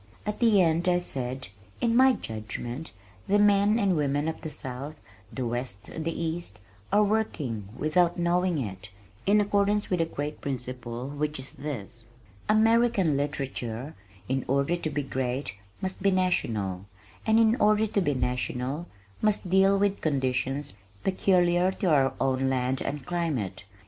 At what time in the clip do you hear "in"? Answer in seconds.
1.79-1.95, 9.27-9.39, 14.27-14.43, 17.37-17.55